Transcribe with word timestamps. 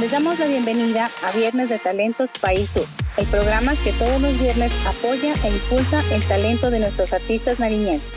Les 0.00 0.12
damos 0.12 0.38
la 0.38 0.46
bienvenida 0.46 1.10
a 1.24 1.32
Viernes 1.32 1.68
de 1.68 1.80
Talentos 1.80 2.30
País 2.40 2.70
Sur, 2.70 2.86
el 3.16 3.26
programa 3.26 3.74
que 3.82 3.90
todos 3.94 4.20
los 4.20 4.38
viernes 4.38 4.72
apoya 4.86 5.34
e 5.42 5.48
impulsa 5.48 6.04
el 6.12 6.22
talento 6.22 6.70
de 6.70 6.78
nuestros 6.78 7.12
artistas 7.12 7.58
nariñenses. 7.58 8.08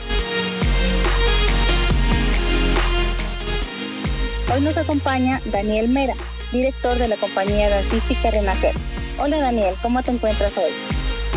Hoy 4.54 4.60
nos 4.60 4.76
acompaña 4.76 5.40
Daniel 5.46 5.88
Mera, 5.88 6.14
director 6.52 6.96
de 6.98 7.08
la 7.08 7.16
compañía 7.16 7.68
dancística 7.68 8.30
Renacer. 8.30 8.76
Hola 9.18 9.38
Daniel, 9.38 9.74
¿cómo 9.82 10.04
te 10.04 10.12
encuentras 10.12 10.56
hoy? 10.56 10.70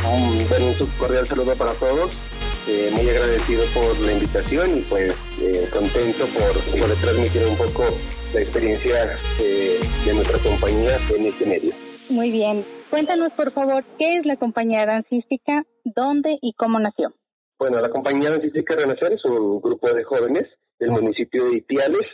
Un, 0.07 0.87
cordial 0.99 1.27
saludo 1.27 1.55
para 1.55 1.71
todos. 1.73 2.11
Eh, 2.67 2.89
muy 2.97 3.07
agradecido 3.07 3.61
por 3.77 3.93
la 4.01 4.13
invitación 4.13 4.79
y 4.79 4.81
pues 4.89 5.13
eh, 5.39 5.69
contento 5.71 6.25
por 6.33 6.49
poder 6.73 6.97
transmitir 6.97 7.45
un 7.45 7.57
poco 7.57 7.85
la 8.33 8.41
experiencia 8.41 9.05
eh, 9.39 9.77
de 10.03 10.13
nuestra 10.15 10.39
compañía 10.41 10.97
en 11.15 11.27
este 11.27 11.45
medio. 11.45 11.71
Muy 12.09 12.31
bien. 12.31 12.65
Cuéntanos 12.89 13.33
por 13.33 13.51
favor 13.51 13.85
qué 13.99 14.13
es 14.13 14.25
la 14.25 14.37
compañía 14.37 14.83
dancística, 14.83 15.63
dónde 15.83 16.39
y 16.41 16.53
cómo 16.53 16.79
nació. 16.79 17.13
Bueno, 17.59 17.79
la 17.79 17.91
compañía 17.91 18.31
dancística 18.31 18.75
Renacer 18.75 19.13
es 19.13 19.23
un 19.25 19.61
grupo 19.61 19.93
de 19.93 20.03
jóvenes 20.03 20.49
del 20.79 20.89
municipio 20.89 21.45
de 21.45 21.57
Ipiales 21.57 22.09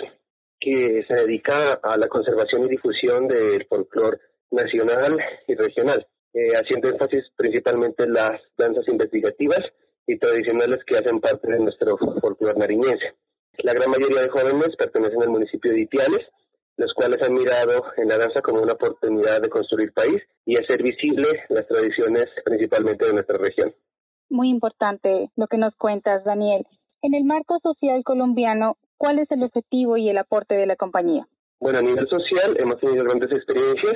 que 0.60 1.06
se 1.08 1.14
dedica 1.14 1.80
a 1.82 1.98
la 1.98 2.10
conservación 2.10 2.66
y 2.66 2.70
difusión 2.70 3.26
del 3.26 3.66
folclore 3.70 4.18
nacional 4.52 5.18
y 5.48 5.56
regional, 5.56 6.06
eh, 6.34 6.52
haciendo 6.56 6.90
énfasis 6.90 7.24
principalmente 7.38 8.04
en 8.04 8.12
las 8.12 8.42
danzas 8.58 8.84
investigativas 8.90 9.62
y 10.08 10.18
tradicionales 10.18 10.84
que 10.86 10.98
hacen 10.98 11.20
parte 11.20 11.52
de 11.52 11.60
nuestro 11.60 11.98
folclore 11.98 12.58
nariñense. 12.58 13.16
La 13.64 13.74
gran 13.74 13.92
mayoría 13.92 14.24
de 14.24 14.30
jóvenes 14.30 14.76
pertenecen 14.78 15.22
al 15.22 15.30
municipio 15.30 15.72
de 15.72 15.82
Ipiales, 15.82 16.26
los 16.78 16.94
cuales 16.94 17.22
han 17.22 17.34
mirado 17.34 17.84
en 17.98 18.08
la 18.08 18.18
danza 18.18 18.42
como 18.42 18.62
una 18.62 18.74
oportunidad 18.74 19.42
de 19.42 19.50
construir 19.50 19.94
país 19.94 20.22
y 20.46 20.58
hacer 20.58 20.82
visible 20.82 21.28
las 21.50 21.68
tradiciones 21.68 22.26
principalmente 22.44 23.06
de 23.06 23.14
nuestra 23.14 23.38
región. 23.38 23.74
Muy 24.30 24.50
importante 24.50 25.30
lo 25.36 25.48
que 25.48 25.58
nos 25.58 25.76
cuentas, 25.76 26.24
Daniel. 26.24 26.66
En 27.02 27.14
el 27.14 27.24
marco 27.24 27.60
social 27.62 28.04
colombiano, 28.04 28.78
¿cuál 28.98 29.20
es 29.20 29.30
el 29.32 29.44
objetivo 29.44 29.98
y 29.98 30.10
el 30.10 30.18
aporte 30.18 30.56
de 30.56 30.66
la 30.66 30.76
compañía? 30.76 31.28
Bueno, 31.60 31.80
a 31.80 31.82
nivel 31.82 32.08
social 32.10 32.56
hemos 32.58 32.80
tenido 32.80 33.04
grandes 33.04 33.32
experiencias 33.32 33.96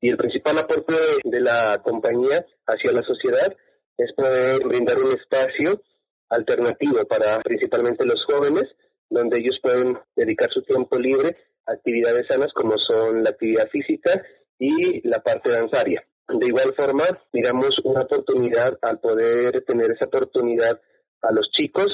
y 0.00 0.08
el 0.08 0.16
principal 0.16 0.58
aporte 0.58 0.94
de 1.22 1.40
la 1.40 1.80
compañía 1.84 2.44
hacia 2.66 2.92
la 2.92 3.02
sociedad 3.02 3.54
es 3.96 4.12
poder 4.14 4.58
brindar 4.64 5.02
un 5.02 5.16
espacio 5.16 5.80
alternativo 6.28 7.04
para 7.08 7.36
principalmente 7.36 8.04
los 8.04 8.24
jóvenes, 8.26 8.68
donde 9.08 9.38
ellos 9.38 9.58
pueden 9.62 9.98
dedicar 10.16 10.50
su 10.50 10.62
tiempo 10.62 10.98
libre 10.98 11.36
a 11.66 11.72
actividades 11.72 12.26
sanas 12.28 12.52
como 12.54 12.74
son 12.88 13.22
la 13.22 13.30
actividad 13.30 13.68
física 13.68 14.22
y 14.58 15.06
la 15.08 15.20
parte 15.20 15.52
danzaria. 15.52 16.04
De 16.28 16.46
igual 16.46 16.74
forma, 16.76 17.04
miramos 17.32 17.78
una 17.84 18.00
oportunidad 18.00 18.78
al 18.82 18.98
poder 18.98 19.60
tener 19.64 19.90
esa 19.92 20.06
oportunidad 20.06 20.80
a 21.22 21.32
los 21.32 21.50
chicos 21.50 21.88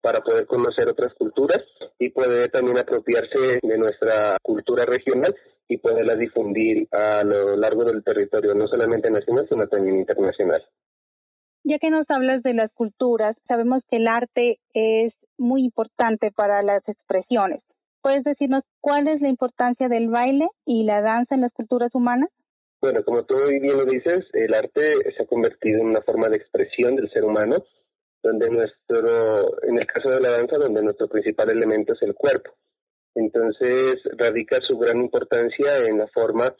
para 0.00 0.20
poder 0.20 0.46
conocer 0.46 0.88
otras 0.88 1.14
culturas 1.14 1.62
y 1.98 2.10
poder 2.10 2.50
también 2.50 2.78
apropiarse 2.78 3.58
de 3.62 3.78
nuestra 3.78 4.36
cultura 4.42 4.84
regional 4.86 5.34
y 5.68 5.78
poderla 5.78 6.14
difundir 6.14 6.86
a 6.92 7.22
lo 7.24 7.56
largo 7.56 7.84
del 7.84 8.02
territorio, 8.02 8.52
no 8.52 8.66
solamente 8.66 9.10
nacional, 9.10 9.46
sino 9.50 9.66
también 9.66 9.98
internacional. 9.98 10.62
Ya 11.64 11.78
que 11.78 11.90
nos 11.90 12.04
hablas 12.10 12.42
de 12.42 12.52
las 12.52 12.70
culturas, 12.74 13.36
sabemos 13.48 13.82
que 13.90 13.96
el 13.96 14.06
arte 14.06 14.58
es 14.74 15.14
muy 15.38 15.64
importante 15.64 16.30
para 16.30 16.62
las 16.62 16.86
expresiones. 16.86 17.62
¿Puedes 18.02 18.22
decirnos 18.22 18.64
cuál 18.82 19.08
es 19.08 19.22
la 19.22 19.30
importancia 19.30 19.88
del 19.88 20.08
baile 20.08 20.46
y 20.66 20.84
la 20.84 21.00
danza 21.00 21.34
en 21.34 21.40
las 21.40 21.52
culturas 21.52 21.94
humanas? 21.94 22.28
Bueno, 22.82 23.02
como 23.02 23.24
tú 23.24 23.36
bien 23.48 23.78
lo 23.78 23.84
dices, 23.84 24.26
el 24.34 24.52
arte 24.52 24.82
se 25.16 25.22
ha 25.22 25.26
convertido 25.26 25.80
en 25.80 25.86
una 25.86 26.02
forma 26.02 26.28
de 26.28 26.36
expresión 26.36 26.96
del 26.96 27.10
ser 27.10 27.24
humano 27.24 27.56
donde 28.22 28.50
nuestro, 28.50 29.62
en 29.62 29.78
el 29.78 29.86
caso 29.86 30.10
de 30.10 30.20
la 30.20 30.30
danza, 30.30 30.58
donde 30.58 30.82
nuestro 30.82 31.08
principal 31.08 31.50
elemento 31.50 31.92
es 31.92 32.02
el 32.02 32.14
cuerpo. 32.14 32.52
Entonces 33.14 33.96
radica 34.18 34.58
su 34.60 34.78
gran 34.78 34.98
importancia 34.98 35.76
en 35.86 35.98
la 35.98 36.08
forma 36.08 36.54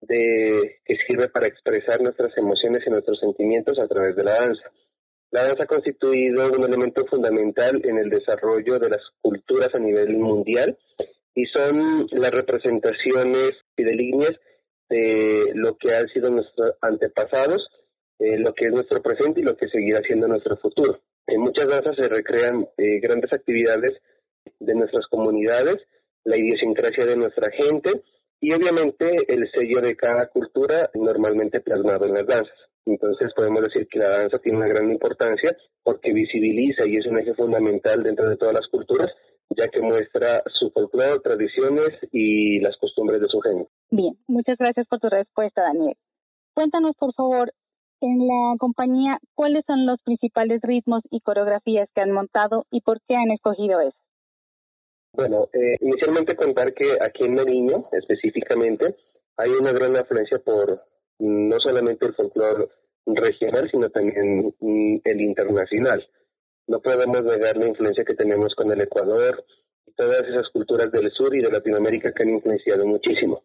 de 0.00 0.80
que 0.84 0.96
sirve 1.06 1.28
para 1.28 1.46
expresar 1.46 2.00
nuestras 2.00 2.36
emociones 2.36 2.82
y 2.86 2.90
nuestros 2.90 3.18
sentimientos 3.18 3.78
a 3.78 3.88
través 3.88 4.14
de 4.16 4.24
la 4.24 4.34
danza. 4.34 4.70
La 5.30 5.42
danza 5.42 5.64
ha 5.64 5.66
constituido 5.66 6.46
un 6.46 6.64
elemento 6.64 7.04
fundamental 7.06 7.80
en 7.84 7.98
el 7.98 8.10
desarrollo 8.10 8.78
de 8.78 8.90
las 8.90 9.02
culturas 9.20 9.74
a 9.74 9.78
nivel 9.78 10.16
mundial 10.16 10.78
y 11.34 11.44
son 11.46 12.06
las 12.12 12.32
representaciones 12.32 13.52
fidelignas 13.74 14.32
de 14.88 15.52
lo 15.54 15.76
que 15.76 15.94
han 15.94 16.06
sido 16.08 16.30
nuestros 16.30 16.72
antepasados 16.80 17.66
eh, 18.18 18.38
lo 18.38 18.54
que 18.54 18.66
es 18.66 18.72
nuestro 18.72 19.02
presente 19.02 19.40
y 19.40 19.44
lo 19.44 19.56
que 19.56 19.68
seguirá 19.68 19.98
siendo 19.98 20.26
nuestro 20.26 20.56
futuro. 20.56 21.00
En 21.26 21.40
muchas 21.40 21.68
danzas 21.68 21.96
se 21.96 22.08
recrean 22.08 22.66
eh, 22.78 22.98
grandes 23.00 23.30
actividades 23.32 23.92
de 24.58 24.74
nuestras 24.74 25.06
comunidades, 25.08 25.76
la 26.24 26.38
idiosincrasia 26.38 27.04
de 27.04 27.16
nuestra 27.16 27.50
gente 27.50 28.02
y 28.40 28.52
obviamente 28.52 29.16
el 29.28 29.48
sello 29.50 29.80
de 29.80 29.96
cada 29.96 30.28
cultura 30.28 30.90
normalmente 30.94 31.60
plasmado 31.60 32.06
en 32.06 32.14
las 32.14 32.26
danzas. 32.26 32.56
Entonces 32.84 33.32
podemos 33.34 33.62
decir 33.62 33.88
que 33.88 33.98
la 33.98 34.10
danza 34.10 34.38
tiene 34.38 34.58
una 34.58 34.68
gran 34.68 34.90
importancia 34.90 35.56
porque 35.82 36.12
visibiliza 36.12 36.86
y 36.86 36.96
es 36.96 37.06
un 37.06 37.18
eje 37.18 37.34
fundamental 37.34 38.02
dentro 38.02 38.28
de 38.28 38.36
todas 38.36 38.54
las 38.54 38.68
culturas, 38.68 39.10
ya 39.50 39.68
que 39.68 39.82
muestra 39.82 40.42
su 40.58 40.70
folclore, 40.70 41.20
tradiciones 41.20 41.98
y 42.12 42.60
las 42.60 42.76
costumbres 42.76 43.20
de 43.20 43.26
su 43.28 43.40
género. 43.40 43.68
Bien, 43.90 44.16
muchas 44.28 44.56
gracias 44.58 44.86
por 44.86 45.00
tu 45.00 45.08
respuesta, 45.08 45.62
Daniel. 45.62 45.96
Cuéntanos, 46.54 46.92
por 46.96 47.12
favor, 47.14 47.52
en 48.00 48.26
la 48.26 48.54
compañía, 48.58 49.18
¿cuáles 49.34 49.64
son 49.66 49.86
los 49.86 50.00
principales 50.02 50.60
ritmos 50.62 51.02
y 51.10 51.20
coreografías 51.20 51.88
que 51.94 52.02
han 52.02 52.12
montado 52.12 52.66
y 52.70 52.82
por 52.82 53.00
qué 53.08 53.14
han 53.16 53.30
escogido 53.32 53.80
eso? 53.80 53.96
Bueno, 55.16 55.48
eh, 55.54 55.76
inicialmente 55.80 56.36
contar 56.36 56.74
que 56.74 56.98
aquí 57.00 57.24
en 57.24 57.36
Nariño, 57.36 57.88
específicamente, 57.92 58.96
hay 59.38 59.50
una 59.50 59.72
gran 59.72 59.96
afluencia 59.96 60.38
por 60.38 60.82
no 61.18 61.56
solamente 61.58 62.06
el 62.06 62.14
folclore 62.14 62.68
regional, 63.06 63.66
sino 63.70 63.88
también 63.88 64.54
mm, 64.60 64.96
el 65.02 65.20
internacional. 65.22 66.06
No 66.66 66.80
podemos 66.82 67.22
negar 67.24 67.56
la 67.56 67.68
influencia 67.68 68.04
que 68.04 68.14
tenemos 68.14 68.54
con 68.54 68.70
el 68.70 68.82
Ecuador 68.82 69.42
y 69.86 69.92
todas 69.92 70.20
esas 70.20 70.50
culturas 70.52 70.92
del 70.92 71.10
sur 71.12 71.34
y 71.34 71.40
de 71.40 71.50
Latinoamérica 71.50 72.12
que 72.12 72.22
han 72.22 72.34
influenciado 72.34 72.84
muchísimo. 72.84 73.42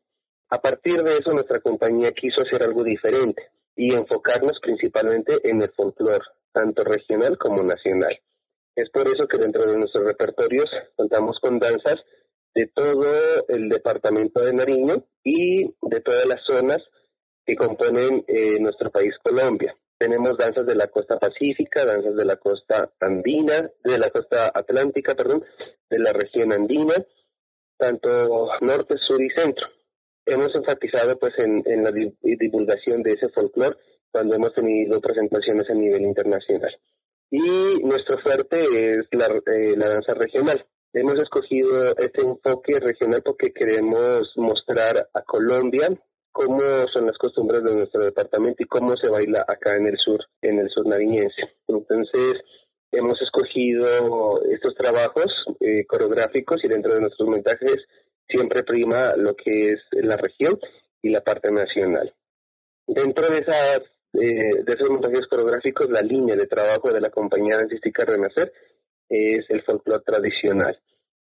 A 0.50 0.60
partir 0.60 1.02
de 1.02 1.20
eso, 1.20 1.32
nuestra 1.32 1.62
compañía 1.62 2.12
quiso 2.12 2.44
hacer 2.44 2.66
algo 2.66 2.84
diferente 2.84 3.44
y 3.78 3.96
enfocarnos 3.96 4.60
principalmente 4.62 5.40
en 5.50 5.62
el 5.62 5.72
folclore, 5.72 6.26
tanto 6.52 6.84
regional 6.84 7.38
como 7.38 7.64
nacional. 7.64 8.20
Es 8.76 8.90
por 8.90 9.04
eso 9.08 9.28
que 9.28 9.38
dentro 9.38 9.70
de 9.70 9.78
nuestros 9.78 10.06
repertorios 10.06 10.70
contamos 10.96 11.38
con 11.42 11.60
danzas 11.60 12.00
de 12.54 12.68
todo 12.74 13.46
el 13.48 13.70
departamento 13.70 14.44
de 14.44 14.54
Nariño 14.54 15.06
y 15.24 15.66
de 15.82 16.00
todas 16.02 16.26
las 16.28 16.42
zonas 16.46 16.82
que 17.46 17.56
componen 17.56 18.24
eh, 18.28 18.60
nuestro 18.60 18.92
país 18.92 19.14
Colombia. 19.24 19.76
Tenemos 19.98 20.38
danzas 20.38 20.66
de 20.66 20.76
la 20.76 20.88
costa 20.88 21.18
pacífica, 21.20 21.86
danzas 21.86 22.16
de 22.16 22.26
la 22.26 22.36
costa 22.38 22.92
andina, 23.00 23.70
de 23.84 23.98
la 23.98 24.10
costa 24.10 24.52
atlántica, 24.54 25.16
perdón, 25.16 25.44
de 25.90 26.00
la 26.00 26.12
región 26.12 26.52
andina, 26.52 26.96
tanto 27.78 28.50
norte, 28.62 28.96
sur 29.08 29.22
y 29.22 29.30
centro 29.30 29.68
hemos 30.26 30.54
enfatizado 30.56 31.18
pues 31.18 31.34
en, 31.38 31.84
la 31.84 31.92
divulgación 31.92 33.02
de 33.04 33.14
ese 33.14 33.30
folclore 33.30 33.78
cuando 34.12 34.36
hemos 34.36 34.54
tenido 34.54 35.00
presentaciones 35.00 35.70
a 35.70 35.74
nivel 35.74 36.04
internacional. 36.04 36.72
Y 37.32 37.80
nuestro 37.82 38.18
fuerte 38.20 38.60
es 38.60 39.08
la, 39.12 39.28
eh, 39.28 39.76
la 39.78 39.88
danza 39.88 40.14
regional. 40.14 40.66
Hemos 40.94 41.14
escogido 41.14 41.96
este 41.98 42.26
enfoque 42.26 42.78
regional 42.78 43.24
porque 43.24 43.54
queremos 43.54 44.34
mostrar 44.36 45.08
a 45.14 45.22
Colombia 45.22 45.88
cómo 46.34 46.60
son 46.94 47.06
las 47.06 47.18
costumbres 47.18 47.64
de 47.64 47.74
nuestro 47.74 48.04
departamento 48.04 48.62
y 48.62 48.68
cómo 48.68 48.98
se 48.98 49.10
baila 49.10 49.46
acá 49.48 49.78
en 49.78 49.88
el 49.88 49.98
sur, 49.98 50.20
en 50.42 50.60
el 50.60 50.70
sur 50.70 50.86
nariñense. 50.86 51.56
Entonces, 51.68 52.42
hemos 52.92 53.22
escogido 53.22 54.42
estos 54.52 54.76
trabajos 54.76 55.28
eh, 55.62 55.86
coreográficos 55.86 56.58
y 56.64 56.68
dentro 56.68 56.94
de 56.94 57.00
nuestros 57.00 57.30
montajes 57.30 57.86
siempre 58.28 58.64
prima 58.64 59.16
lo 59.16 59.36
que 59.36 59.68
es 59.68 59.80
la 59.92 60.18
región 60.18 60.60
y 61.02 61.10
la 61.10 61.22
parte 61.22 61.50
nacional. 61.50 62.14
Dentro 62.88 63.30
de 63.30 63.40
esas 63.40 63.82
eh, 64.14 64.64
de 64.66 64.74
esos 64.74 64.90
montajes 64.90 65.26
coreográficos, 65.30 65.90
la 65.90 66.02
línea 66.02 66.36
de 66.36 66.48
trabajo 66.48 66.92
de 66.92 67.00
la 67.00 67.10
compañía 67.10 67.56
dancística 67.58 68.04
Renacer 68.04 68.52
es 69.08 69.46
el 69.50 69.64
folclore 69.64 70.04
tradicional. 70.06 70.78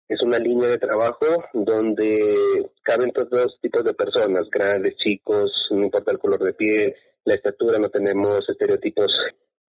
Es 0.07 0.21
una 0.23 0.37
línea 0.37 0.69
de 0.69 0.77
trabajo 0.77 1.43
donde 1.53 2.69
caben 2.83 3.11
todos 3.11 3.59
tipos 3.61 3.83
de 3.83 3.93
personas, 3.93 4.47
grandes, 4.49 4.95
chicos, 4.97 5.51
no 5.71 5.83
importa 5.83 6.11
el 6.11 6.19
color 6.19 6.43
de 6.43 6.53
piel, 6.53 6.95
la 7.25 7.35
estatura, 7.35 7.77
no 7.77 7.89
tenemos 7.89 8.39
estereotipos 8.47 9.07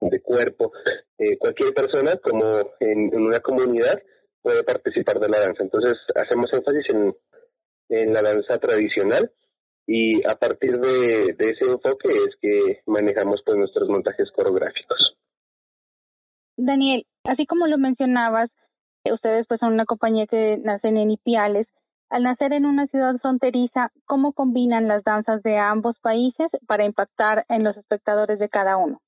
de 0.01 0.21
cuerpo. 0.21 0.73
Eh, 1.19 1.37
cualquier 1.39 1.75
persona, 1.75 2.19
como 2.23 2.55
en 2.79 3.17
una 3.17 3.41
comunidad, 3.41 4.01
puede 4.41 4.63
participar 4.63 5.19
de 5.19 5.29
la 5.29 5.41
danza. 5.41 5.65
Entonces 5.65 5.97
hacemos 6.15 6.47
énfasis 6.53 6.85
en 7.89 8.13
la 8.13 8.23
danza 8.23 8.59
tradicional 8.59 9.33
y 9.91 10.23
a 10.29 10.37
partir 10.37 10.79
de, 10.79 11.35
ese 11.39 11.65
enfoque 11.65 12.13
es 12.13 12.37
que 12.43 12.83
manejamos 12.87 13.43
pues 13.45 13.57
nuestros 13.57 13.89
montajes 13.89 14.31
coreográficos. 14.33 15.17
Daniel, 16.59 17.07
así 17.25 17.47
como 17.47 17.67
lo 17.67 17.79
mencionabas, 17.79 18.51
eh, 19.05 19.15
ustedes 19.15 19.47
pues 19.49 19.61
son 19.61 19.73
una 19.73 19.87
compañía 19.87 20.27
que 20.27 20.59
nacen 20.63 20.99
en 20.99 21.11
Ipiales. 21.11 21.67
Al 22.11 22.23
nacer 22.23 22.53
en 22.53 22.67
una 22.67 22.87
ciudad 22.89 23.17
fronteriza, 23.21 23.91
¿cómo 24.05 24.35
combinan 24.35 24.89
las 24.89 25.05
danzas 25.05 25.43
de 25.43 25.57
ambos 25.57 25.97
países 26.03 26.49
para 26.67 26.85
impactar 26.85 27.47
en 27.49 27.65
los 27.65 27.75
espectadores 27.77 28.39
de 28.39 28.49
cada 28.51 28.77
uno? 28.77 29.01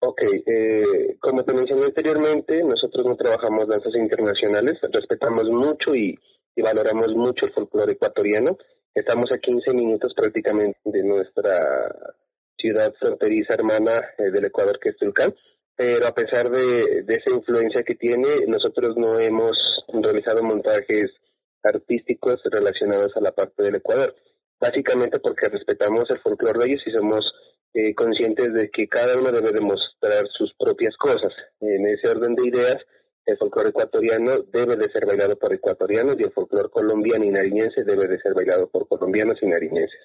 Ok, 0.00 0.22
eh, 0.46 1.16
como 1.20 1.42
te 1.42 1.54
mencioné 1.54 1.86
anteriormente, 1.86 2.62
nosotros 2.62 3.06
no 3.06 3.16
trabajamos 3.16 3.66
danzas 3.66 3.94
internacionales, 3.94 4.78
respetamos 4.92 5.48
mucho 5.50 5.94
y, 5.94 6.18
y 6.54 6.62
valoramos 6.62 7.14
mucho 7.16 7.46
el 7.46 7.52
folclore 7.52 7.92
ecuatoriano 7.92 8.58
Estamos 8.98 9.30
a 9.30 9.38
15 9.38 9.74
minutos 9.74 10.12
prácticamente 10.12 10.80
de 10.84 11.04
nuestra 11.04 11.54
ciudad 12.56 12.92
fronteriza 12.98 13.54
hermana 13.54 13.94
eh, 14.18 14.32
del 14.32 14.46
Ecuador, 14.46 14.76
que 14.82 14.88
es 14.88 14.96
Tulcán. 14.96 15.32
Pero 15.76 16.08
a 16.08 16.12
pesar 16.12 16.50
de, 16.50 17.04
esa 17.06 17.32
influencia 17.32 17.84
que 17.84 17.94
tiene, 17.94 18.44
nosotros 18.48 18.96
no 18.96 19.20
hemos 19.20 19.56
realizado 20.02 20.42
montajes 20.42 21.12
artísticos 21.62 22.40
relacionados 22.50 23.16
a 23.16 23.20
la 23.20 23.30
parte 23.30 23.62
del 23.62 23.76
Ecuador. 23.76 24.16
Básicamente 24.60 25.20
porque 25.20 25.46
respetamos 25.48 26.10
el 26.10 26.18
folclore 26.18 26.58
de 26.58 26.72
ellos 26.72 26.82
y 26.84 26.90
somos 26.90 27.20
eh, 27.74 27.94
conscientes 27.94 28.52
de 28.52 28.68
que 28.68 28.88
cada 28.88 29.16
uno 29.16 29.30
debe 29.30 29.52
demostrar 29.52 30.26
sus 30.36 30.52
propias 30.58 30.96
cosas. 30.96 31.32
En 31.60 31.86
ese 31.86 32.10
orden 32.10 32.34
de 32.34 32.48
ideas, 32.48 32.82
el 33.28 33.36
folclore 33.36 33.68
ecuatoriano 33.68 34.42
debe 34.50 34.74
de 34.76 34.90
ser 34.90 35.04
bailado 35.04 35.36
por 35.36 35.54
ecuatorianos 35.54 36.16
y 36.18 36.22
el 36.22 36.32
folclore 36.32 36.70
colombiano 36.70 37.26
y 37.26 37.30
nariñense 37.30 37.84
debe 37.84 38.08
de 38.08 38.18
ser 38.20 38.32
bailado 38.34 38.68
por 38.68 38.88
colombianos 38.88 39.36
y 39.42 39.46
nariñenses. 39.46 40.00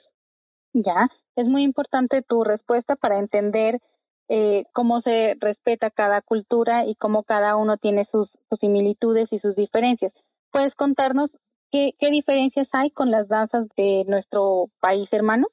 Ya, 0.74 1.08
es 1.38 1.48
muy 1.48 1.64
importante 1.64 2.22
tu 2.22 2.44
respuesta 2.44 2.98
para 2.98 3.20
entender 3.20 3.80
eh, 4.28 4.66
cómo 4.74 5.02
se 5.02 5.36
respeta 5.40 5.90
cada 5.90 6.22
cultura 6.22 6.86
y 6.86 6.96
cómo 6.96 7.24
cada 7.24 7.56
uno 7.56 7.78
tiene 7.78 8.06
sus, 8.12 8.30
similitudes 8.60 9.30
y 9.32 9.40
sus 9.40 9.56
diferencias. 9.56 10.12
¿Puedes 10.52 10.76
contarnos 10.76 11.30
qué, 11.72 11.92
qué 12.00 12.10
diferencias 12.10 12.68
hay 12.74 12.92
con 12.92 13.10
las 13.10 13.30
danzas 13.30 13.68
de 13.78 14.04
nuestro 14.06 14.66
país 14.82 15.08
hermano? 15.14 15.48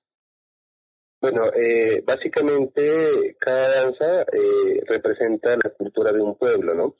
Bueno, 1.22 1.42
eh, 1.54 2.02
básicamente 2.04 3.36
cada 3.38 3.84
danza 3.84 4.22
eh, 4.22 4.82
representa 4.88 5.50
la 5.62 5.70
cultura 5.70 6.12
de 6.12 6.20
un 6.20 6.34
pueblo, 6.34 6.74
¿no? 6.74 6.94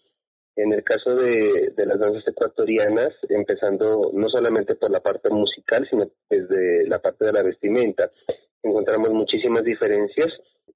En 0.57 0.73
el 0.73 0.83
caso 0.85 1.15
de, 1.15 1.73
las 1.77 1.99
danzas 1.99 2.27
ecuatorianas, 2.27 3.11
empezando 3.29 4.11
no 4.13 4.29
solamente 4.29 4.75
por 4.75 4.91
la 4.91 5.01
parte 5.01 5.31
musical, 5.31 5.87
sino 5.89 6.11
desde 6.29 6.87
la 6.87 6.99
parte 6.99 7.27
de 7.27 7.33
la 7.33 7.43
vestimenta, 7.43 8.11
encontramos 8.63 9.11
muchísimas 9.11 9.63
diferencias 9.63 10.29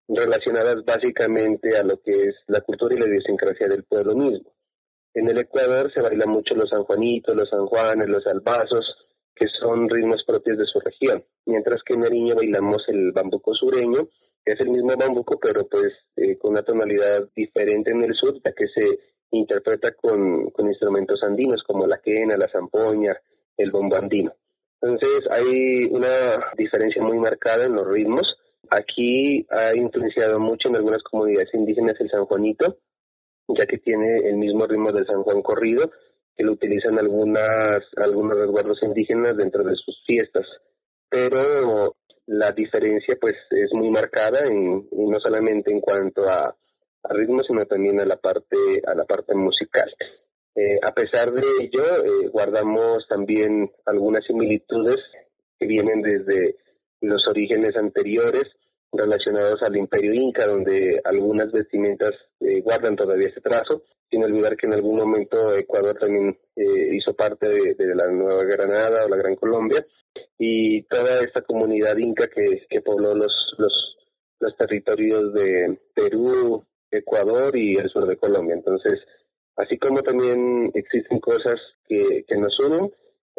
relacionadas 0.09 0.85
básicamente 0.85 1.77
a 1.77 1.83
lo 1.83 2.01
que 2.03 2.13
es 2.13 2.35
la 2.47 2.61
cultura 2.61 2.95
y 2.95 3.01
la 3.01 3.09
idiosincrasia 3.09 3.69
del 3.69 3.85
pueblo 3.85 4.15
mismo. 4.15 4.53
En 5.15 5.29
el 5.29 5.39
Ecuador 5.39 5.93
se 5.95 6.03
baila 6.03 6.27
mucho 6.27 6.55
los 6.55 6.71
sanjuanitos, 6.71 7.35
los 7.35 7.49
sanjuanes, 7.49 8.09
los 8.09 8.27
albazos, 8.27 8.85
que 9.35 9.47
son 9.49 9.89
ritmos 9.89 10.25
propios 10.27 10.59
de 10.59 10.67
su 10.67 10.79
región, 10.81 11.25
mientras 11.47 11.83
que 11.85 11.95
en 11.95 12.01
Nariño 12.01 12.35
bailamos 12.37 12.85
el 12.89 13.13
bambuco 13.13 13.55
sureño, 13.55 14.09
que 14.45 14.53
es 14.53 14.61
el 14.61 14.71
mismo 14.71 14.93
bambuco, 14.99 15.39
pero 15.41 15.67
pues 15.69 15.93
eh, 16.17 16.37
con 16.39 16.53
una 16.53 16.63
tonalidad 16.63 17.29
diferente 17.35 17.93
en 17.93 18.03
el 18.03 18.15
sur, 18.15 18.35
ya 18.45 18.53
que 18.53 18.67
se 18.75 19.14
interpreta 19.31 19.93
con, 19.95 20.51
con 20.51 20.67
instrumentos 20.69 21.23
andinos 21.23 21.63
como 21.67 21.87
la 21.87 21.99
quena, 21.99 22.37
la 22.37 22.49
zampoña, 22.49 23.13
el 23.57 23.71
bombo 23.71 23.97
andino. 23.97 24.33
Entonces 24.81 25.25
hay 25.31 25.85
una 25.91 26.53
diferencia 26.57 27.03
muy 27.03 27.19
marcada 27.19 27.65
en 27.65 27.75
los 27.75 27.87
ritmos. 27.87 28.37
Aquí 28.71 29.47
ha 29.51 29.75
influenciado 29.75 30.39
mucho 30.39 30.69
en 30.69 30.77
algunas 30.77 31.03
comunidades 31.03 31.55
indígenas 31.55 31.95
el 32.01 32.11
San 32.11 32.27
Juanito, 32.27 32.79
ya 33.49 33.67
que 33.67 33.79
tiene 33.79 34.17
el 34.25 34.37
mismo 34.37 34.67
ritmo 34.67 34.93
del 34.93 35.07
San 35.07 35.23
Juan 35.23 35.43
corrido, 35.43 35.91
que 36.37 36.45
lo 36.45 36.53
utilizan 36.53 36.99
algunas, 36.99 37.83
algunos 37.97 38.37
resguardos 38.37 38.83
indígenas 38.83 39.37
dentro 39.37 39.65
de 39.65 39.75
sus 39.77 40.03
fiestas. 40.07 40.47
Pero 41.09 41.97
la 42.27 42.51
diferencia 42.51 43.17
pues 43.21 43.37
es 43.51 43.73
muy 43.73 43.91
marcada 43.91 44.41
en, 44.47 44.89
no 44.91 45.19
solamente 45.21 45.73
en 45.73 45.81
cuanto 45.81 46.29
a 46.29 46.55
a 47.05 47.15
ritmo, 47.15 47.41
sino 47.41 47.67
también 47.67 48.01
a 48.01 48.05
la 48.05 48.17
parte, 48.17 48.57
a 48.87 48.95
la 48.95 49.05
parte 49.05 49.35
musical. 49.35 49.91
Eh, 50.57 50.79
a 50.83 50.93
pesar 50.93 51.33
de 51.33 51.43
ello, 51.61 52.05
eh, 52.05 52.29
guardamos 52.29 53.07
también 53.09 53.71
algunas 53.87 54.25
similitudes 54.25 55.01
que 55.59 55.67
vienen 55.67 56.01
desde 56.01 56.57
los 57.01 57.27
orígenes 57.29 57.77
anteriores 57.77 58.45
relacionados 58.93 59.61
al 59.63 59.77
imperio 59.77 60.15
inca, 60.15 60.47
donde 60.47 61.01
algunas 61.05 61.51
vestimentas 61.51 62.15
eh, 62.41 62.61
guardan 62.61 62.95
todavía 62.95 63.29
ese 63.29 63.41
trazo, 63.41 63.83
sin 64.09 64.23
olvidar 64.23 64.57
que 64.57 64.69
en 64.69 64.75
algún 64.75 64.97
momento 64.97 65.57
Ecuador 65.57 65.99
también 65.99 66.39
hizo 66.57 67.15
parte 67.15 67.49
de, 67.49 67.95
la 67.97 68.07
Nueva 68.07 68.45
Granada 68.45 69.05
o 69.05 69.09
la 69.09 69.17
Gran 69.17 69.35
Colombia, 69.35 69.85
y 70.39 70.83
toda 70.85 71.19
esta 71.19 71.43
comunidad 71.43 71.97
inca 71.97 72.29
que, 72.29 72.65
que 72.69 72.81
pobló 72.81 73.13
los, 73.13 73.57
los, 73.59 73.97
los 74.39 74.57
territorios 74.57 75.35
de 75.35 75.81
Perú, 75.93 76.65
Ecuador 76.99 77.57
y 77.57 77.75
el 77.75 77.89
sur 77.91 78.07
de 78.07 78.17
Colombia. 78.17 78.55
Entonces, 78.55 79.01
así 79.57 79.79
como 79.79 80.03
también 80.03 80.71
existen 80.75 81.21
cosas 81.21 81.57
que, 81.87 82.25
nos 82.39 82.59
unen, 82.61 82.91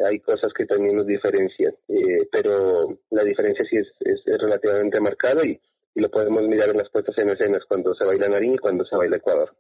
hay 0.06 0.20
cosas 0.20 0.52
que 0.54 0.66
también 0.66 0.96
nos 0.96 1.08
diferencian, 1.08 1.74
eh, 1.88 2.28
pero 2.32 3.00
la 3.12 3.24
diferencia 3.24 3.66
sí 3.70 3.78
es, 3.78 4.40
relativamente 4.40 5.00
marcada 5.00 5.46
y, 5.46 5.60
lo 5.98 6.10
podemos 6.10 6.46
mirar 6.50 6.72
en 6.72 6.78
las 6.78 6.90
puestas 6.90 7.18
en 7.20 7.30
escenas 7.30 7.64
cuando 7.70 7.96
se 7.96 8.06
baila 8.06 8.28
Nariño 8.28 8.56
y 8.56 8.58
cuando 8.58 8.84
se 8.84 8.98
baila 8.98 9.16
Ecuador. 9.16 9.56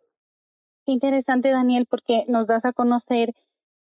Interesante, 0.86 1.50
Daniel, 1.50 1.88
porque 1.90 2.26
nos 2.28 2.46
das 2.46 2.66
a 2.66 2.74
conocer 2.74 3.30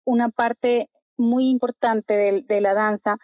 una 0.03 0.27
parte 0.27 0.89
muy 1.15 1.49
importante 1.49 2.13
de, 2.13 2.43
de 2.45 2.59
la 2.59 2.73
danza, 2.73 3.15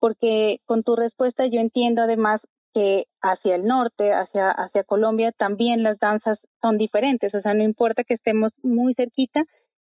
porque 0.00 0.56
con 0.64 0.82
tu 0.82 0.96
respuesta 0.96 1.44
yo 1.46 1.60
entiendo 1.60 2.02
además 2.02 2.40
que 2.74 3.04
hacia 3.20 3.56
el 3.56 3.64
norte, 3.64 4.12
hacia, 4.12 4.50
hacia 4.50 4.84
Colombia, 4.84 5.32
también 5.36 5.82
las 5.82 5.98
danzas 5.98 6.38
son 6.60 6.78
diferentes, 6.78 7.34
o 7.34 7.40
sea, 7.40 7.54
no 7.54 7.62
importa 7.62 8.04
que 8.04 8.14
estemos 8.14 8.52
muy 8.62 8.94
cerquita, 8.94 9.42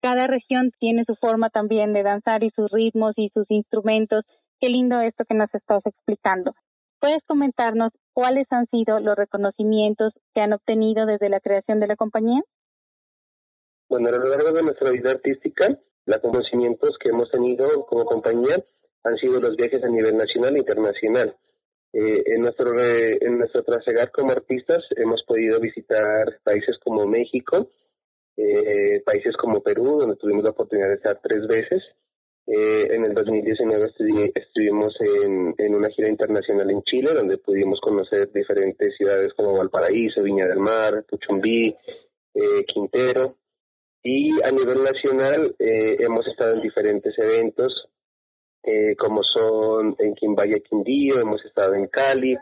cada 0.03 0.27
región 0.27 0.71
tiene 0.79 1.05
su 1.05 1.15
forma 1.15 1.49
también 1.49 1.93
de 1.93 2.03
danzar 2.03 2.43
y 2.43 2.49
sus 2.49 2.69
ritmos 2.69 3.13
y 3.15 3.29
sus 3.33 3.49
instrumentos. 3.49 4.25
Qué 4.59 4.67
lindo 4.67 4.99
esto 4.99 5.24
que 5.24 5.33
nos 5.33 5.48
estás 5.53 5.81
explicando. 5.86 6.53
¿Puedes 7.00 7.24
comentarnos 7.25 7.91
cuáles 8.12 8.45
han 8.51 8.67
sido 8.67 9.00
los 9.00 9.15
reconocimientos 9.15 10.13
que 10.33 10.41
han 10.41 10.51
obtenido 10.51 11.05
desde 11.05 11.29
la 11.29 11.39
creación 11.39 11.79
de 11.79 11.88
la 11.88 11.95
compañía? 11.95 12.41
Bueno, 13.88 14.09
a 14.09 14.12
lo 14.12 14.25
largo 14.25 14.51
de 14.51 14.63
nuestra 14.63 14.89
vida 14.91 15.12
artística, 15.12 15.69
los 16.05 16.15
reconocimientos 16.17 16.98
que 17.00 17.09
hemos 17.09 17.31
tenido 17.31 17.86
como 17.86 18.03
compañía 18.03 18.62
han 19.05 19.15
sido 19.17 19.39
los 19.39 19.55
viajes 19.55 19.83
a 19.86 19.89
nivel 19.89 20.17
nacional 20.17 20.55
e 20.55 20.59
internacional. 20.59 21.38
Eh, 21.95 22.23
en 22.25 22.41
nuestro 22.41 22.73
en 22.79 23.38
nuestro 23.38 23.62
trasegar 23.62 24.12
como 24.12 24.31
artistas 24.31 24.83
hemos 24.97 25.23
podido 25.27 25.59
visitar 25.59 26.39
países 26.43 26.79
como 26.83 27.05
México, 27.05 27.69
eh, 28.35 29.01
países 29.05 29.38
como 29.38 29.62
Perú, 29.62 30.00
donde 30.00 30.15
tuvimos 30.15 30.43
la 30.43 30.50
oportunidad 30.50 30.88
de 30.88 30.95
estar 30.95 31.19
tres 31.21 31.45
veces. 31.47 31.83
Eh, 32.47 32.88
en 32.95 33.05
el 33.05 33.13
2019 33.13 33.91
estuvimos 34.33 34.95
en, 35.01 35.53
en 35.55 35.75
una 35.75 35.89
gira 35.89 36.09
internacional 36.09 36.69
en 36.71 36.81
Chile, 36.81 37.12
donde 37.15 37.38
pudimos 37.38 37.79
conocer 37.79 38.31
diferentes 38.33 38.97
ciudades 38.97 39.31
como 39.35 39.55
Valparaíso, 39.55 40.23
Viña 40.23 40.47
del 40.47 40.59
Mar, 40.59 41.05
Puchumbí, 41.07 41.75
Quintero. 42.73 43.38
Y 44.01 44.33
a 44.43 44.51
nivel 44.51 44.83
nacional 44.83 45.55
hemos 45.59 46.27
estado 46.27 46.55
en 46.55 46.62
diferentes 46.62 47.13
eventos 47.19 47.92
eh, 48.63 48.96
como 48.98 49.22
son 49.24 49.96
en 50.00 50.15
Quimbaya, 50.15 50.60
Quindío, 50.67 51.20
hemos 51.20 51.43
estado 51.46 51.75
en 51.75 51.88
Cali, 51.88 52.36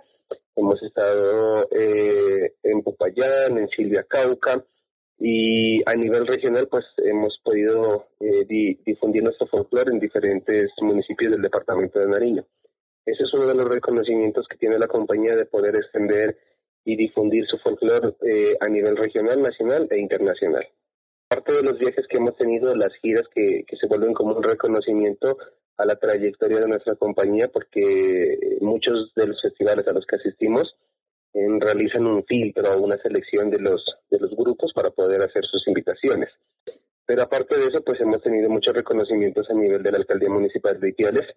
hemos 0.55 0.81
estado 0.83 1.67
eh, 1.71 2.53
en 2.63 2.83
Popayán, 2.83 3.57
en 3.57 3.67
Silvia 3.69 4.05
Cauca, 4.07 4.63
y 5.23 5.79
a 5.87 5.93
nivel 5.95 6.25
regional 6.25 6.67
pues 6.67 6.83
hemos 6.97 7.39
podido 7.43 8.07
eh, 8.19 8.45
difundir 8.83 9.21
nuestro 9.21 9.45
folclore 9.45 9.91
en 9.91 9.99
diferentes 9.99 10.71
municipios 10.81 11.33
del 11.33 11.43
departamento 11.43 11.99
de 11.99 12.07
Nariño. 12.07 12.45
Ese 13.05 13.23
es 13.23 13.33
uno 13.33 13.45
de 13.45 13.55
los 13.55 13.69
reconocimientos 13.69 14.47
que 14.47 14.57
tiene 14.57 14.79
la 14.79 14.87
compañía 14.87 15.35
de 15.35 15.45
poder 15.45 15.75
extender 15.75 16.37
y 16.83 16.95
difundir 16.95 17.45
su 17.45 17.57
folclore 17.59 18.15
eh, 18.27 18.57
a 18.59 18.67
nivel 18.67 18.97
regional, 18.97 19.41
nacional 19.41 19.87
e 19.91 19.99
internacional. 19.99 20.67
Parte 21.27 21.53
de 21.53 21.61
los 21.61 21.77
viajes 21.77 22.07
que 22.07 22.17
hemos 22.17 22.35
tenido, 22.35 22.75
las 22.75 22.93
giras 23.01 23.23
que, 23.33 23.63
que 23.67 23.77
se 23.77 23.87
vuelven 23.87 24.13
como 24.13 24.35
un 24.35 24.43
reconocimiento 24.43 25.37
a 25.81 25.85
la 25.85 25.95
trayectoria 25.95 26.59
de 26.59 26.67
nuestra 26.67 26.95
compañía 26.95 27.47
porque 27.47 28.57
muchos 28.61 29.11
de 29.15 29.27
los 29.27 29.41
festivales 29.41 29.87
a 29.87 29.93
los 29.93 30.05
que 30.05 30.17
asistimos 30.17 30.75
eh, 31.33 31.47
realizan 31.59 32.05
un 32.05 32.23
filtro 32.25 32.71
o 32.71 32.81
una 32.81 32.97
selección 32.97 33.49
de 33.49 33.59
los, 33.59 33.83
de 34.09 34.19
los 34.19 34.31
grupos 34.31 34.71
para 34.73 34.89
poder 34.89 35.21
hacer 35.21 35.43
sus 35.49 35.67
invitaciones. 35.67 36.29
Pero 37.05 37.23
aparte 37.23 37.59
de 37.59 37.67
eso, 37.67 37.81
pues 37.83 37.99
hemos 38.01 38.21
tenido 38.21 38.49
muchos 38.49 38.73
reconocimientos 38.73 39.49
a 39.49 39.53
nivel 39.53 39.81
de 39.81 39.91
la 39.91 39.97
Alcaldía 39.97 40.29
Municipal 40.29 40.79
de 40.79 40.89
Ipiales, 40.89 41.27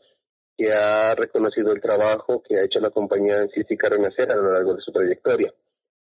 que 0.56 0.72
ha 0.72 1.14
reconocido 1.14 1.72
el 1.72 1.80
trabajo 1.80 2.42
que 2.42 2.56
ha 2.56 2.64
hecho 2.64 2.80
la 2.80 2.90
compañía 2.90 3.38
Dancística 3.38 3.88
Renacer 3.88 4.30
a 4.32 4.36
lo 4.36 4.52
largo 4.52 4.74
de 4.74 4.82
su 4.82 4.92
trayectoria. 4.92 5.52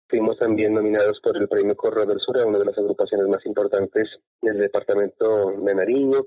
Fuimos 0.10 0.38
también 0.38 0.74
nominados 0.74 1.20
por 1.22 1.36
el 1.36 1.50
Premio 1.50 1.76
Correo 1.76 2.06
del 2.06 2.20
Sur, 2.20 2.38
una 2.46 2.60
de 2.60 2.66
las 2.66 2.78
agrupaciones 2.78 3.28
más 3.28 3.46
importantes 3.46 4.08
del 4.42 4.58
departamento 4.58 5.52
de 5.62 5.76
Nariño. 5.76 6.26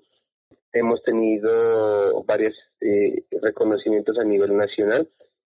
Hemos 0.73 1.03
tenido 1.03 2.23
varios 2.25 2.55
eh, 2.81 3.25
reconocimientos 3.43 4.17
a 4.19 4.25
nivel 4.25 4.57
nacional 4.57 5.09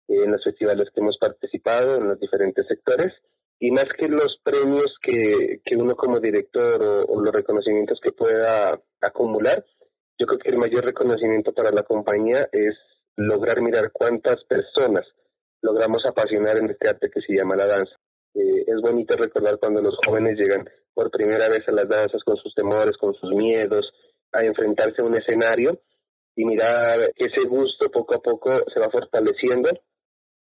en 0.07 0.31
los 0.31 0.43
festivales 0.43 0.89
que 0.93 1.01
hemos 1.01 1.17
participado 1.17 1.97
en 1.97 2.07
los 2.07 2.19
diferentes 2.19 2.65
sectores 2.67 3.13
y 3.59 3.69
más 3.71 3.85
que 3.97 4.07
los 4.07 4.39
premios 4.43 4.97
que, 5.03 5.61
que 5.63 5.77
uno 5.77 5.95
como 5.95 6.19
director 6.19 6.83
o, 7.07 7.21
los 7.21 7.31
reconocimientos 7.31 7.99
que 8.01 8.11
pueda 8.11 8.81
acumular, 8.99 9.63
yo 10.17 10.25
creo 10.25 10.39
que 10.39 10.49
el 10.49 10.57
mayor 10.57 10.83
reconocimiento 10.83 11.53
para 11.53 11.69
la 11.71 11.83
compañía 11.83 12.49
es 12.51 12.75
lograr 13.15 13.61
mirar 13.61 13.91
cuántas 13.91 14.43
personas 14.45 15.05
logramos 15.61 16.03
apasionar 16.07 16.57
en 16.57 16.71
este 16.71 16.89
arte 16.89 17.11
que 17.11 17.21
se 17.21 17.37
llama 17.37 17.55
la 17.55 17.67
danza. 17.67 17.95
Eh, 18.33 18.65
es 18.65 18.81
bonito 18.81 19.15
recordar 19.15 19.59
cuando 19.59 19.81
los 19.81 19.95
jóvenes 20.05 20.39
llegan 20.39 20.67
por 20.95 21.11
primera 21.11 21.47
vez 21.47 21.63
a 21.67 21.73
las 21.73 21.87
danzas 21.87 22.23
con 22.23 22.37
sus 22.37 22.55
temores, 22.55 22.97
con 22.97 23.13
sus 23.13 23.29
miedos, 23.31 23.93
a 24.33 24.43
enfrentarse 24.43 25.01
a 25.01 25.05
un 25.05 25.17
escenario 25.17 25.81
y 26.35 26.45
mirar 26.45 27.11
que 27.15 27.29
ese 27.33 27.47
gusto 27.47 27.89
poco 27.91 28.15
a 28.15 28.21
poco 28.21 28.51
se 28.73 28.79
va 28.79 28.89
fortaleciendo 28.91 29.69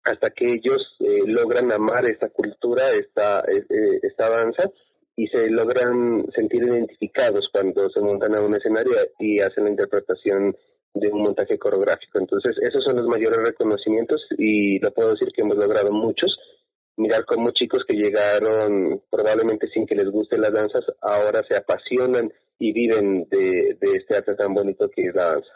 hasta 0.03 0.29
que 0.31 0.46
ellos 0.46 0.79
eh, 1.00 1.19
logran 1.25 1.72
amar 1.72 2.10
esta 2.10 2.29
cultura, 2.29 2.89
esta, 2.91 3.39
eh, 3.41 3.65
eh, 3.69 4.00
esta 4.03 4.29
danza 4.29 4.72
y 5.15 5.27
se 5.27 5.50
logran 5.50 6.25
sentir 6.36 6.63
identificados 6.63 7.50
cuando 7.51 7.89
se 7.89 8.00
montan 8.00 8.36
a 8.36 8.46
un 8.46 8.55
escenario 8.55 8.93
y 9.19 9.41
hacen 9.41 9.65
la 9.65 9.72
interpretación 9.72 10.55
de 10.93 11.10
un 11.12 11.22
montaje 11.22 11.60
coreográfico. 11.60 12.19
Entonces, 12.19 12.55
esos 12.62 12.81
son 12.86 12.96
los 12.96 13.08
mayores 13.08 13.38
reconocimientos 13.46 14.25
y 14.38 14.79
lo 14.79 14.91
puedo 14.91 15.12
decir 15.12 15.29
que 15.34 15.41
hemos 15.41 15.55
logrado 15.55 15.91
muchos. 15.91 16.38
Mirar 16.96 17.25
cómo 17.25 17.51
chicos 17.51 17.84
que 17.88 17.98
llegaron 17.98 19.01
probablemente 19.10 19.67
sin 19.69 19.86
que 19.86 19.96
les 19.96 20.10
gusten 20.10 20.41
las 20.41 20.53
danzas, 20.53 20.86
ahora 21.01 21.41
se 21.50 21.58
apasionan 21.58 22.31
y 22.60 22.74
viven 22.74 23.25
de, 23.30 23.78
de 23.80 23.96
este 23.96 24.18
arte 24.18 24.36
tan 24.36 24.54
bonito 24.54 24.89
que 24.89 25.08
es 25.08 25.16
la 25.16 25.32
danza. 25.32 25.51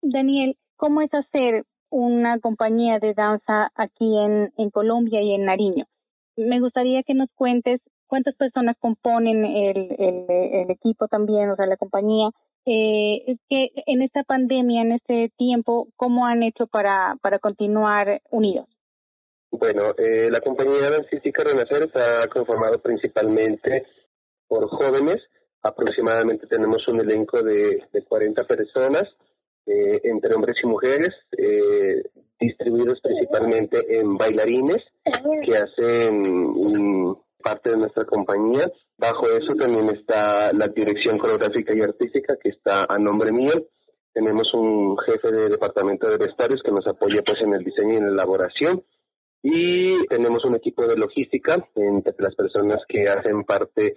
Daniel, 0.00 0.56
¿cómo 0.76 1.02
es 1.02 1.12
hacer 1.12 1.64
una 1.94 2.40
compañía 2.40 2.98
de 2.98 3.14
danza 3.14 3.70
aquí 3.76 4.18
en, 4.18 4.52
en 4.56 4.70
Colombia 4.70 5.22
y 5.22 5.32
en 5.32 5.44
Nariño. 5.44 5.86
Me 6.36 6.58
gustaría 6.58 7.04
que 7.04 7.14
nos 7.14 7.28
cuentes 7.36 7.80
cuántas 8.08 8.34
personas 8.34 8.76
componen 8.80 9.44
el, 9.44 9.94
el, 9.96 10.70
equipo 10.72 11.06
también, 11.06 11.50
o 11.50 11.56
sea, 11.56 11.66
la 11.66 11.76
compañía, 11.76 12.30
eh, 12.66 13.36
que 13.48 13.68
en 13.86 14.02
esta 14.02 14.24
pandemia, 14.24 14.82
en 14.82 14.92
este 14.92 15.30
tiempo, 15.36 15.86
¿cómo 15.94 16.26
han 16.26 16.42
hecho 16.42 16.66
para, 16.66 17.14
para 17.22 17.38
continuar 17.38 18.20
unidos? 18.28 18.66
Bueno, 19.52 19.82
eh, 19.96 20.28
la 20.32 20.40
compañía 20.40 20.90
dancística 20.90 21.44
Renacer 21.44 21.84
está 21.84 22.26
conformada 22.28 22.78
principalmente 22.78 23.86
por 24.48 24.68
jóvenes, 24.68 25.22
aproximadamente 25.64 26.46
tenemos 26.46 26.86
un 26.88 27.00
elenco 27.00 27.42
de, 27.42 27.82
de 27.90 28.02
40 28.04 28.44
personas, 28.44 29.08
eh, 29.66 30.00
entre 30.04 30.34
hombres 30.34 30.56
y 30.62 30.66
mujeres, 30.66 31.10
eh, 31.38 32.02
distribuidos 32.38 33.00
principalmente 33.02 33.98
en 33.98 34.16
bailarines 34.16 34.82
que 35.46 35.56
hacen 35.56 37.16
parte 37.42 37.70
de 37.70 37.78
nuestra 37.78 38.04
compañía. 38.04 38.70
Bajo 38.98 39.26
eso 39.26 39.54
también 39.58 39.88
está 39.90 40.52
la 40.52 40.68
dirección 40.68 41.18
coreográfica 41.18 41.74
y 41.74 41.80
artística 41.80 42.36
que 42.36 42.50
está 42.50 42.84
a 42.86 42.98
nombre 42.98 43.32
mío. 43.32 43.52
Tenemos 44.12 44.52
un 44.52 44.98
jefe 44.98 45.32
de 45.32 45.48
departamento 45.48 46.08
de 46.10 46.18
vestuarios 46.18 46.60
que 46.62 46.72
nos 46.72 46.86
apoya 46.86 47.22
pues 47.24 47.40
en 47.42 47.54
el 47.54 47.64
diseño 47.64 47.94
y 47.94 47.96
en 47.96 48.06
la 48.06 48.12
elaboración. 48.12 48.84
Y 49.42 50.06
tenemos 50.06 50.44
un 50.44 50.54
equipo 50.56 50.86
de 50.86 50.96
logística 50.96 51.56
entre 51.74 52.14
las 52.18 52.34
personas 52.34 52.82
que 52.88 53.04
hacen 53.04 53.44
parte 53.44 53.96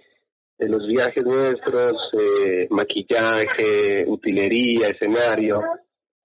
de 0.58 0.68
los 0.68 0.86
viajes 0.86 1.24
nuestros, 1.24 1.94
eh, 2.20 2.66
maquillaje, 2.70 4.04
utilería, 4.06 4.88
escenario, 4.88 5.62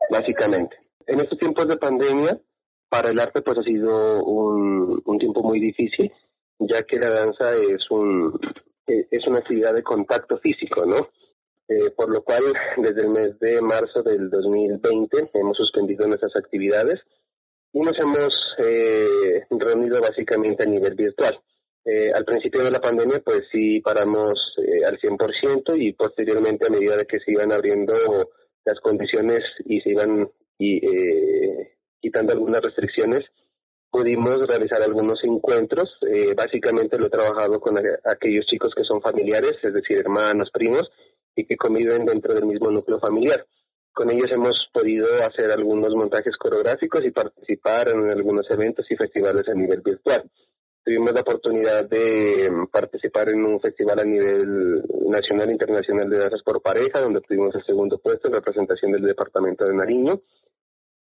básicamente. 0.09 0.77
En 1.05 1.19
estos 1.19 1.37
tiempos 1.37 1.67
de 1.67 1.77
pandemia, 1.77 2.39
para 2.89 3.11
el 3.11 3.19
arte 3.19 3.41
pues 3.41 3.57
ha 3.59 3.63
sido 3.63 4.23
un, 4.23 5.01
un 5.05 5.19
tiempo 5.19 5.43
muy 5.43 5.59
difícil, 5.59 6.11
ya 6.59 6.81
que 6.83 6.97
la 6.97 7.09
danza 7.09 7.53
es 7.53 7.89
un 7.89 8.39
eh, 8.85 9.07
es 9.09 9.25
una 9.27 9.39
actividad 9.39 9.73
de 9.73 9.83
contacto 9.83 10.37
físico, 10.39 10.85
¿no? 10.85 11.09
Eh, 11.67 11.91
por 11.95 12.09
lo 12.09 12.21
cual, 12.23 12.43
desde 12.77 13.01
el 13.03 13.09
mes 13.09 13.39
de 13.39 13.61
marzo 13.61 14.03
del 14.03 14.29
2020 14.29 15.31
hemos 15.33 15.55
suspendido 15.55 16.05
nuestras 16.05 16.35
actividades 16.35 16.99
y 17.71 17.79
nos 17.79 17.97
hemos 17.97 18.33
eh, 18.59 19.45
reunido 19.49 20.01
básicamente 20.01 20.63
a 20.63 20.69
nivel 20.69 20.95
virtual. 20.95 21.39
Eh, 21.85 22.09
al 22.15 22.23
principio 22.23 22.63
de 22.63 22.71
la 22.71 22.79
pandemia, 22.79 23.21
pues 23.25 23.43
sí 23.51 23.81
paramos 23.81 24.55
eh, 24.57 24.85
al 24.85 24.97
100% 24.99 25.75
y 25.77 25.91
posteriormente, 25.93 26.67
a 26.67 26.71
medida 26.71 26.95
de 26.95 27.05
que 27.05 27.19
se 27.19 27.31
iban 27.31 27.51
abriendo 27.51 27.93
las 28.63 28.79
condiciones 28.79 29.41
y 29.65 29.81
se 29.81 29.89
iban 29.89 30.29
y, 30.57 30.77
eh, 30.77 31.73
quitando 31.99 32.33
algunas 32.33 32.61
restricciones, 32.61 33.25
pudimos 33.89 34.47
realizar 34.47 34.81
algunos 34.81 35.19
encuentros. 35.23 35.89
Eh, 36.09 36.33
básicamente 36.35 36.97
lo 36.97 37.07
he 37.07 37.09
trabajado 37.09 37.59
con 37.59 37.75
aquellos 38.05 38.45
chicos 38.45 38.73
que 38.75 38.83
son 38.83 39.01
familiares, 39.01 39.53
es 39.61 39.73
decir, 39.73 39.99
hermanos, 39.99 40.49
primos, 40.53 40.89
y 41.35 41.45
que 41.45 41.57
conviven 41.57 42.05
dentro 42.05 42.33
del 42.33 42.45
mismo 42.45 42.71
núcleo 42.71 42.99
familiar. 42.99 43.45
Con 43.91 44.09
ellos 44.11 44.31
hemos 44.31 44.55
podido 44.73 45.05
hacer 45.21 45.51
algunos 45.51 45.93
montajes 45.95 46.35
coreográficos 46.37 47.03
y 47.05 47.11
participar 47.11 47.91
en 47.91 48.09
algunos 48.09 48.49
eventos 48.49 48.85
y 48.89 48.95
festivales 48.95 49.47
a 49.49 49.53
nivel 49.53 49.81
virtual 49.81 50.29
tuvimos 50.83 51.13
la 51.13 51.21
oportunidad 51.21 51.89
de 51.89 52.45
em, 52.45 52.67
participar 52.67 53.29
en 53.29 53.43
un 53.45 53.59
festival 53.59 53.99
a 53.99 54.03
nivel 54.03 54.83
nacional 55.07 55.49
e 55.49 55.53
internacional 55.53 56.09
de 56.09 56.19
danzas 56.19 56.43
por 56.43 56.61
pareja, 56.61 57.01
donde 57.01 57.21
tuvimos 57.21 57.55
el 57.55 57.63
segundo 57.65 57.97
puesto 57.97 58.27
en 58.27 58.35
representación 58.35 58.91
del 58.91 59.03
departamento 59.03 59.65
de 59.65 59.73
Nariño. 59.73 60.21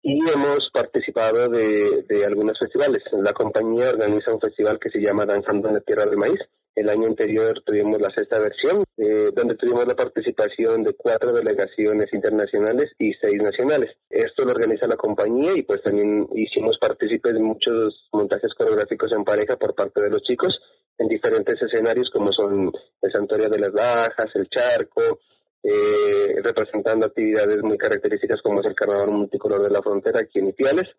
Y 0.01 0.19
hemos 0.29 0.69
participado 0.71 1.49
de, 1.49 2.05
de 2.07 2.25
algunos 2.25 2.59
festivales. 2.59 3.01
La 3.13 3.33
compañía 3.33 3.89
organiza 3.89 4.33
un 4.33 4.39
festival 4.39 4.79
que 4.79 4.91
se 4.91 4.99
llama 4.99 5.25
Danzando 5.25 5.67
en 5.67 5.73
la 5.73 5.79
Tierra 5.79 6.05
del 6.05 6.17
Maíz, 6.17 6.39
el 6.75 6.89
año 6.89 7.07
anterior 7.07 7.63
tuvimos 7.65 8.01
la 8.01 8.09
sexta 8.15 8.37
versión, 8.39 8.83
eh, 8.97 9.31
donde 9.33 9.55
tuvimos 9.55 9.87
la 9.87 9.95
participación 9.95 10.83
de 10.83 10.93
cuatro 10.93 11.31
delegaciones 11.31 12.13
internacionales 12.13 12.91
y 12.99 13.13
seis 13.13 13.41
nacionales. 13.41 13.95
Esto 14.09 14.43
lo 14.43 14.51
organiza 14.51 14.87
la 14.87 14.97
compañía 14.97 15.51
y 15.55 15.63
pues 15.63 15.81
también 15.81 16.27
hicimos 16.35 16.77
partícipes 16.79 17.33
de 17.33 17.39
muchos 17.39 18.07
montajes 18.11 18.53
coreográficos 18.57 19.11
en 19.15 19.23
pareja 19.23 19.55
por 19.55 19.73
parte 19.73 20.03
de 20.03 20.09
los 20.09 20.21
chicos 20.21 20.53
en 20.97 21.07
diferentes 21.07 21.61
escenarios 21.61 22.09
como 22.13 22.31
son 22.31 22.71
el 23.01 23.11
Santuario 23.11 23.49
de 23.49 23.59
las 23.59 23.71
Bajas, 23.71 24.31
el 24.35 24.47
Charco, 24.49 25.19
eh, 25.63 26.41
representando 26.43 27.07
actividades 27.07 27.61
muy 27.63 27.77
características 27.77 28.41
como 28.41 28.59
es 28.59 28.67
el 28.67 28.75
Carnaval 28.75 29.11
Multicolor 29.11 29.63
de 29.63 29.71
la 29.71 29.81
Frontera 29.81 30.21
aquí 30.21 30.39
en 30.39 30.49
Ipiales 30.49 30.89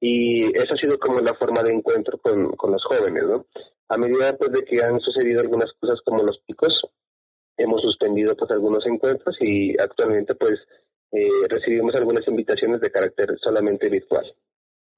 y 0.00 0.44
eso 0.56 0.74
ha 0.74 0.80
sido 0.80 0.98
como 0.98 1.20
la 1.20 1.34
forma 1.34 1.62
de 1.62 1.72
encuentro 1.72 2.18
con, 2.18 2.52
con 2.52 2.72
los 2.72 2.82
jóvenes, 2.84 3.24
¿no? 3.24 3.46
A 3.90 3.98
medida 3.98 4.36
pues 4.38 4.52
de 4.52 4.62
que 4.62 4.82
han 4.82 5.00
sucedido 5.00 5.40
algunas 5.40 5.72
cosas 5.80 6.00
como 6.04 6.22
los 6.22 6.38
picos, 6.46 6.72
hemos 7.56 7.82
suspendido 7.82 8.36
pues 8.36 8.48
algunos 8.52 8.86
encuentros 8.86 9.36
y 9.40 9.72
actualmente 9.82 10.36
pues 10.36 10.60
eh, 11.10 11.28
recibimos 11.48 11.92
algunas 11.96 12.26
invitaciones 12.28 12.80
de 12.80 12.90
carácter 12.90 13.36
solamente 13.42 13.88
virtual. 13.88 14.24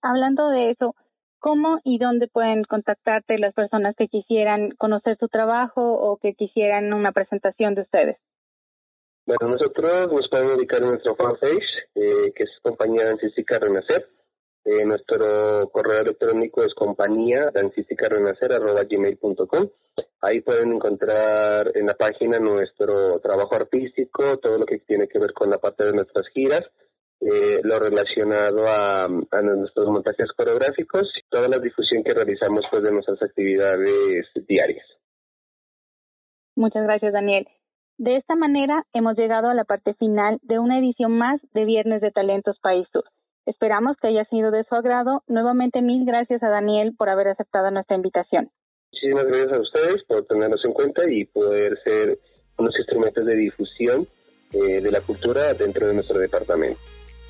Hablando 0.02 0.50
de 0.50 0.72
eso, 0.72 0.94
¿cómo 1.38 1.80
y 1.84 1.98
dónde 1.98 2.28
pueden 2.28 2.64
contactarte 2.64 3.38
las 3.38 3.54
personas 3.54 3.96
que 3.96 4.08
quisieran 4.08 4.72
conocer 4.76 5.16
su 5.18 5.28
trabajo 5.28 5.80
o 5.80 6.18
que 6.18 6.34
quisieran 6.34 6.92
una 6.92 7.12
presentación 7.12 7.74
de 7.74 7.82
ustedes? 7.82 8.18
Bueno, 9.24 9.54
nosotros 9.54 10.12
nos 10.12 10.28
pueden 10.28 10.50
ubicar 10.50 10.82
en 10.82 10.90
nuestro 10.90 11.14
fanpage, 11.14 11.88
eh, 11.94 12.32
que 12.34 12.42
es 12.42 12.50
Compañía 12.60 13.06
Dancística 13.06 13.58
Renacer. 13.58 14.06
Eh, 14.64 14.84
nuestro 14.84 15.68
correo 15.72 16.02
electrónico 16.02 16.62
es 16.62 16.72
compañía 16.74 17.50
gmail.com. 18.88 19.68
Ahí 20.20 20.40
pueden 20.40 20.72
encontrar 20.72 21.72
en 21.74 21.86
la 21.86 21.94
página 21.94 22.38
nuestro 22.38 23.18
trabajo 23.20 23.56
artístico, 23.56 24.38
todo 24.38 24.58
lo 24.58 24.64
que 24.64 24.78
tiene 24.78 25.08
que 25.08 25.18
ver 25.18 25.32
con 25.32 25.50
la 25.50 25.58
parte 25.58 25.84
de 25.86 25.92
nuestras 25.92 26.28
giras, 26.28 26.62
eh, 27.20 27.60
lo 27.64 27.78
relacionado 27.80 28.64
a, 28.68 29.08
nuestros 29.08 29.86
montajes 29.86 30.30
coreográficos 30.36 31.10
y 31.16 31.28
toda 31.28 31.48
la 31.48 31.58
difusión 31.58 32.04
que 32.04 32.14
realizamos 32.14 32.60
pues, 32.70 32.84
de 32.84 32.92
nuestras 32.92 33.20
actividades 33.20 34.26
diarias. 34.46 34.86
Muchas 36.54 36.84
gracias, 36.84 37.12
Daniel. 37.12 37.48
De 37.98 38.16
esta 38.16 38.36
manera 38.36 38.84
hemos 38.92 39.16
llegado 39.16 39.48
a 39.48 39.54
la 39.54 39.64
parte 39.64 39.94
final 39.94 40.38
de 40.42 40.58
una 40.58 40.78
edición 40.78 41.16
más 41.16 41.40
de 41.52 41.64
Viernes 41.64 42.00
de 42.00 42.10
Talentos 42.10 42.58
País 42.60 42.86
Sur. 42.92 43.04
Esperamos 43.46 43.96
que 44.00 44.08
haya 44.08 44.24
sido 44.26 44.50
de 44.50 44.64
su 44.64 44.74
agrado. 44.74 45.22
Nuevamente 45.26 45.82
mil 45.82 46.04
gracias 46.04 46.42
a 46.42 46.48
Daniel 46.48 46.94
por 46.96 47.08
haber 47.08 47.28
aceptado 47.28 47.70
nuestra 47.70 47.96
invitación. 47.96 48.50
Muchísimas 48.92 49.24
gracias 49.24 49.56
a 49.56 49.60
ustedes 49.60 50.04
por 50.04 50.24
tenernos 50.26 50.60
en 50.64 50.72
cuenta 50.72 51.02
y 51.10 51.24
poder 51.24 51.78
ser 51.84 52.18
unos 52.58 52.74
instrumentos 52.78 53.24
de 53.26 53.34
difusión 53.36 54.06
eh, 54.52 54.80
de 54.80 54.90
la 54.90 55.00
cultura 55.00 55.54
dentro 55.54 55.86
de 55.86 55.94
nuestro 55.94 56.18
departamento. 56.18 56.78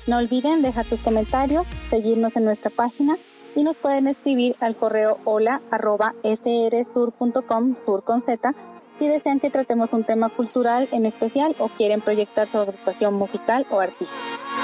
No 0.05 0.17
olviden 0.17 0.61
dejar 0.61 0.85
sus 0.85 0.99
comentarios, 0.99 1.65
seguirnos 1.89 2.35
en 2.35 2.45
nuestra 2.45 2.69
página 2.69 3.15
y 3.55 3.63
nos 3.63 3.77
pueden 3.77 4.07
escribir 4.07 4.55
al 4.59 4.75
correo 4.75 5.17
hola 5.23 5.61
arroba 5.71 6.13
srsur.com 6.23 7.77
sur 7.85 8.03
con 8.03 8.23
z 8.25 8.53
si 8.99 9.07
desean 9.07 9.39
que 9.39 9.49
tratemos 9.49 9.91
un 9.93 10.03
tema 10.03 10.29
cultural 10.29 10.87
en 10.91 11.05
especial 11.05 11.55
o 11.59 11.69
quieren 11.69 12.01
proyectar 12.01 12.47
su 12.47 12.57
agrupación 12.57 13.13
musical 13.15 13.65
o 13.71 13.79
artística. 13.79 14.62